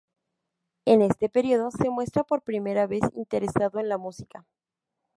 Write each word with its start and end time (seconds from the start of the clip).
En 0.85 1.03
este 1.03 1.29
periodo 1.29 1.69
se 1.69 1.91
muestra 1.91 2.23
por 2.23 2.41
primera 2.41 2.87
vez 2.87 3.01
interesado 3.13 3.79
en 3.79 3.87
la 3.87 3.99
música. 3.99 4.47